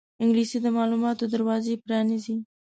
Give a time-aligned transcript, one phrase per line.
[0.23, 2.35] انګلیسي د معلوماتو دروازې پرانیزي